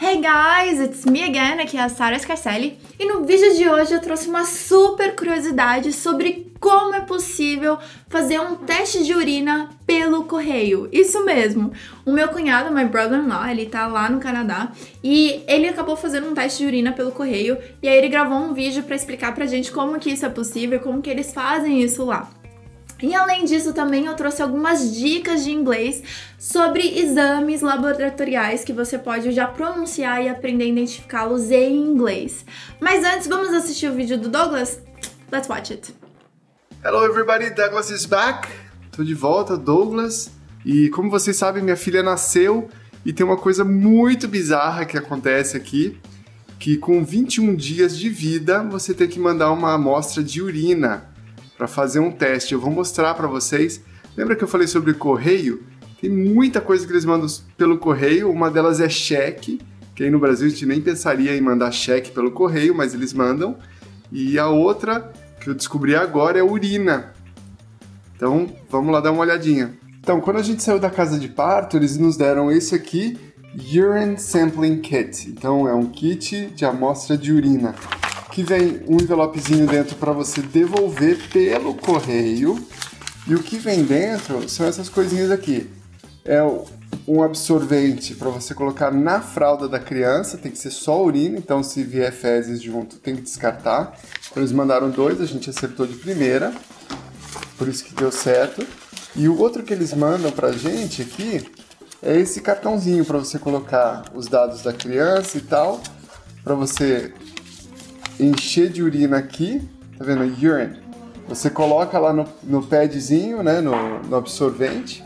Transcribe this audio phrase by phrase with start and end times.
[0.00, 3.92] Hey guys, it's me again, aqui é a Sarah Scarcelli e no vídeo de hoje
[3.92, 7.76] eu trouxe uma super curiosidade sobre como é possível
[8.08, 10.88] fazer um teste de urina pelo correio.
[10.92, 11.72] Isso mesmo,
[12.06, 14.70] o meu cunhado, my brother-in-law, ele tá lá no Canadá
[15.02, 18.54] e ele acabou fazendo um teste de urina pelo correio e aí ele gravou um
[18.54, 22.04] vídeo para explicar pra gente como que isso é possível, como que eles fazem isso
[22.04, 22.30] lá.
[23.00, 26.02] E além disso, também eu trouxe algumas dicas de inglês
[26.36, 32.44] sobre exames laboratoriais que você pode já pronunciar e aprender a identificá-los em inglês.
[32.80, 34.80] Mas antes, vamos assistir o vídeo do Douglas?
[35.30, 35.94] Let's watch it.
[36.84, 38.48] Hello everybody, Douglas is back.
[38.90, 40.32] Tô de volta, Douglas.
[40.66, 42.68] E como vocês sabem, minha filha nasceu
[43.06, 45.96] e tem uma coisa muito bizarra que acontece aqui,
[46.58, 51.16] que com 21 dias de vida, você tem que mandar uma amostra de urina
[51.58, 52.54] para fazer um teste.
[52.54, 53.82] Eu vou mostrar para vocês.
[54.16, 55.64] Lembra que eu falei sobre correio?
[56.00, 57.26] Tem muita coisa que eles mandam
[57.56, 58.30] pelo correio.
[58.30, 59.60] Uma delas é cheque,
[59.94, 63.12] que aí no Brasil a gente nem pensaria em mandar cheque pelo correio, mas eles
[63.12, 63.56] mandam.
[64.12, 67.12] E a outra que eu descobri agora é urina.
[68.14, 69.76] Então vamos lá dar uma olhadinha.
[69.98, 73.18] Então, quando a gente saiu da casa de parto, eles nos deram esse aqui,
[73.54, 75.28] Urine Sampling Kit.
[75.28, 77.74] Então, é um kit de amostra de urina
[78.30, 82.58] que vem um envelopezinho dentro para você devolver pelo correio.
[83.26, 85.68] E o que vem dentro são essas coisinhas aqui.
[86.24, 86.42] É
[87.06, 91.62] um absorvente para você colocar na fralda da criança, tem que ser só urina, então
[91.62, 93.98] se vier fezes junto tem que descartar.
[94.30, 96.52] Então eles mandaram dois, a gente acertou de primeira,
[97.56, 98.66] por isso que deu certo.
[99.16, 101.50] E o outro que eles mandam pra gente aqui
[102.02, 105.80] é esse cartãozinho para você colocar os dados da criança e tal,
[106.44, 107.12] para você
[108.18, 109.60] encher de urina aqui,
[109.96, 110.22] tá vendo?
[110.22, 110.78] Urine.
[111.28, 115.04] Você coloca lá no, no padzinho, né, no, no absorvente.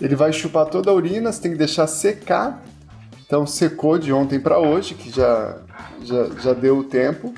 [0.00, 2.62] Ele vai chupar toda a urina, você tem que deixar secar.
[3.24, 5.58] Então secou de ontem para hoje, que já,
[6.02, 7.32] já, já deu o tempo.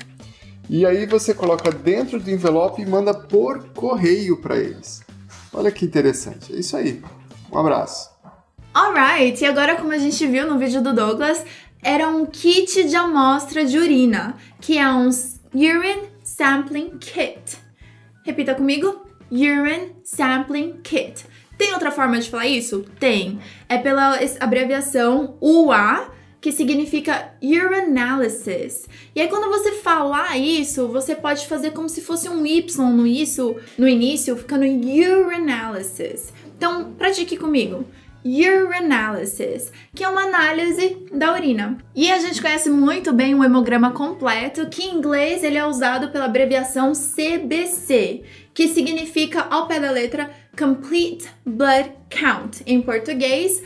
[0.69, 5.01] E aí você coloca dentro do envelope e manda por correio para eles.
[5.51, 6.53] Olha que interessante.
[6.53, 7.01] É isso aí.
[7.51, 8.09] Um abraço.
[8.71, 11.43] Alright, e agora como a gente viu no vídeo do Douglas,
[11.81, 15.09] era um kit de amostra de urina, que é um
[15.53, 17.57] Urine Sampling Kit.
[18.23, 21.25] Repita comigo: Urine Sampling Kit.
[21.57, 22.85] Tem outra forma de falar isso?
[22.99, 23.39] Tem.
[23.67, 26.09] É pela abreviação UA,
[26.39, 28.87] que significa urinalysis.
[29.13, 33.05] E aí quando você falar isso, você pode fazer como se fosse um Y no
[33.05, 36.33] isso, no início, ficando urinalysis.
[36.55, 37.85] Então, pratique comigo
[38.23, 41.77] urinalysis, que é uma análise da urina.
[41.95, 46.09] E a gente conhece muito bem o hemograma completo, que em inglês ele é usado
[46.09, 52.63] pela abreviação CBC, que significa ao pé da letra Complete Blood Count.
[52.65, 53.63] Em português,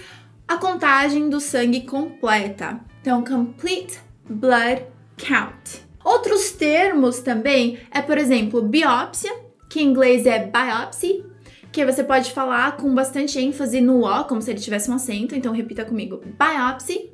[0.47, 2.79] a contagem do sangue completa.
[3.01, 3.99] Então, Complete
[4.29, 4.83] Blood
[5.17, 5.83] Count.
[6.03, 9.33] Outros termos também é, por exemplo, biópsia,
[9.69, 11.25] que em inglês é biopsy,
[11.73, 15.35] que você pode falar com bastante ênfase no O, como se ele tivesse um acento.
[15.35, 17.11] Então repita comigo: biopsy.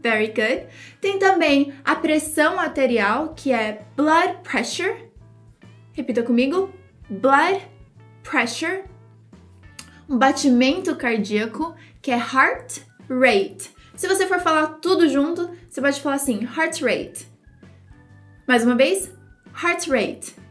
[0.00, 0.66] Very good.
[1.00, 5.10] Tem também a pressão arterial, que é blood pressure.
[5.92, 6.72] Repita comigo:
[7.10, 7.68] blood
[8.22, 8.84] pressure.
[10.08, 13.70] Um batimento cardíaco, que é heart rate.
[13.94, 17.26] Se você for falar tudo junto, você pode falar assim: heart rate.
[18.48, 19.12] Mais uma vez:
[19.62, 20.45] heart rate.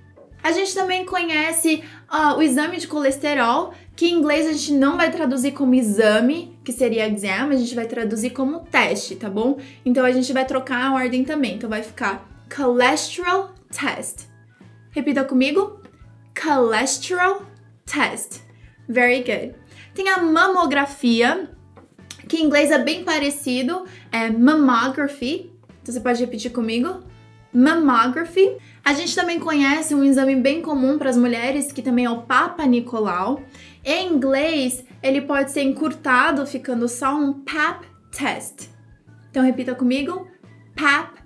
[0.45, 4.95] A gente também conhece uh, o exame de colesterol, que em inglês a gente não
[4.95, 9.57] vai traduzir como exame, que seria exam, a gente vai traduzir como teste, tá bom?
[9.83, 11.55] Então a gente vai trocar a ordem também.
[11.55, 14.27] Então vai ficar cholesterol test.
[14.91, 15.81] Repita comigo:
[16.39, 17.41] cholesterol
[17.83, 18.41] test.
[18.87, 19.55] Very good.
[19.95, 21.49] Tem a mamografia,
[22.29, 25.51] que em inglês é bem parecido, é mammography.
[25.81, 27.03] Então você pode repetir comigo:
[27.55, 28.57] mammography.
[28.83, 32.23] A gente também conhece um exame bem comum para as mulheres, que também é o
[32.23, 33.41] Papa Nicolau.
[33.83, 38.69] Em inglês, ele pode ser encurtado, ficando só um PAP test.
[39.31, 40.27] Então repita comigo:
[40.75, 41.17] PAP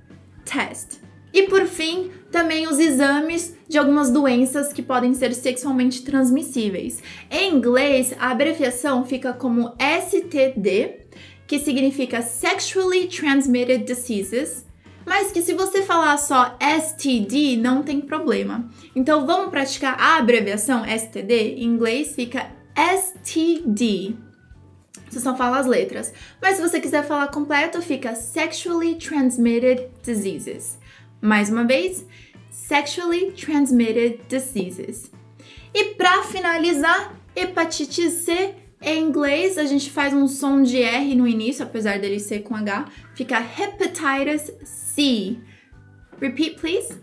[0.45, 0.99] test.
[1.33, 7.03] E por fim, também os exames de algumas doenças que podem ser sexualmente transmissíveis.
[7.29, 11.05] Em inglês, a abreviação fica como STD,
[11.45, 14.68] que significa Sexually Transmitted Diseases
[15.05, 18.69] mas que se você falar só STD não tem problema.
[18.95, 21.55] Então vamos praticar a abreviação STD?
[21.55, 24.15] Em inglês fica STD.
[25.09, 26.13] Você só fala as letras.
[26.41, 30.77] Mas se você quiser falar completo, fica Sexually Transmitted Diseases.
[31.21, 32.05] Mais uma vez,
[32.51, 35.11] Sexually Transmitted Diseases.
[35.73, 41.27] E para finalizar, hepatite C Em inglês, a gente faz um som de R no
[41.27, 42.85] início, apesar dele ser com H.
[43.13, 45.37] Fica hepatitis C.
[46.19, 46.97] Repeat, please.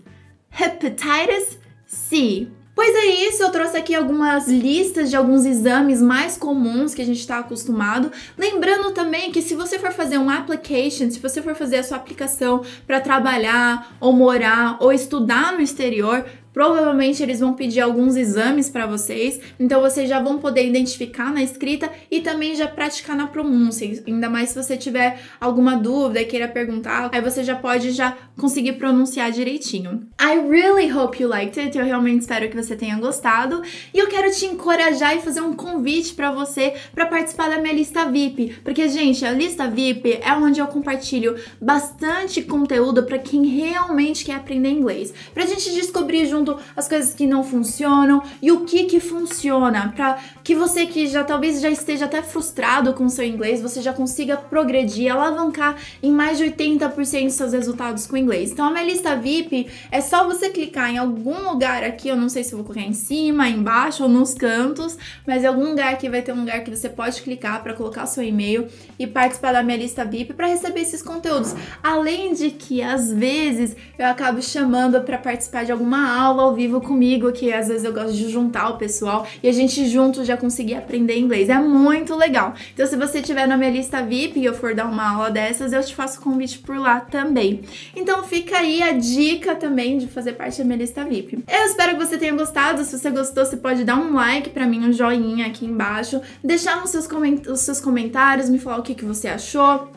[0.50, 2.49] Hepatitis C.
[2.75, 7.06] Pois é isso, eu trouxe aqui algumas listas de alguns exames mais comuns que a
[7.06, 8.12] gente está acostumado.
[8.37, 11.96] Lembrando também que se você for fazer um application, se você for fazer a sua
[11.96, 16.26] aplicação para trabalhar ou morar ou estudar no exterior,
[16.56, 21.43] Provavelmente eles vão pedir alguns exames para vocês, então vocês já vão poder identificar na
[21.43, 24.03] escrita e também já praticar na pronúncia.
[24.06, 28.17] Ainda mais se você tiver alguma dúvida e queira perguntar, aí você já pode já
[28.38, 30.08] conseguir pronunciar direitinho.
[30.19, 31.76] I really hope you liked it.
[31.76, 33.61] Eu realmente espero que você tenha gostado
[33.93, 37.75] e eu quero te encorajar e fazer um convite para você para participar da minha
[37.75, 43.44] lista VIP, porque gente, a lista VIP é onde eu compartilho bastante conteúdo para quem
[43.44, 46.45] realmente quer aprender inglês, pra gente descobrir junto
[46.76, 51.25] as coisas que não funcionam e o que que funciona, para que você que já
[51.25, 56.38] talvez já esteja até frustrado com seu inglês, você já consiga progredir, alavancar em mais
[56.38, 58.52] de 80% dos seus resultados com inglês.
[58.52, 62.28] Então a minha lista VIP é só você clicar em algum lugar aqui, eu não
[62.28, 64.96] sei se vou colocar em cima, embaixo ou nos cantos,
[65.26, 68.06] mas em algum lugar aqui vai ter um lugar que você pode clicar para colocar
[68.06, 71.54] seu e-mail e participar da minha lista VIP para receber esses conteúdos.
[71.82, 76.55] Além de que às vezes eu acabo chamando para participar de alguma aula aula ao
[76.55, 80.25] vivo comigo, que às vezes eu gosto de juntar o pessoal e a gente junto
[80.25, 81.49] já conseguir aprender inglês.
[81.49, 82.55] É muito legal.
[82.75, 85.73] Então, se você estiver na minha lista VIP e eu for dar uma aula dessas,
[85.73, 87.62] eu te faço convite por lá também.
[87.94, 91.43] Então, fica aí a dica também de fazer parte da minha lista VIP.
[91.49, 92.85] Eu espero que você tenha gostado.
[92.85, 96.81] Se você gostou, você pode dar um like para mim, um joinha aqui embaixo, deixar
[96.81, 97.09] nos seus
[97.49, 99.89] os seus comentários, me falar o que, que você achou.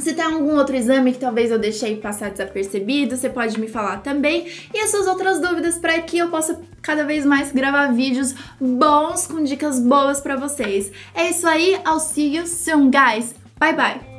[0.00, 3.98] Se tem algum outro exame que talvez eu deixei passar desapercebido, você pode me falar
[3.98, 4.46] também.
[4.72, 9.26] E as suas outras dúvidas para que eu possa cada vez mais gravar vídeos bons
[9.26, 10.92] com dicas boas para vocês.
[11.14, 13.34] É isso aí, I'll see you soon, guys.
[13.58, 14.15] Bye bye!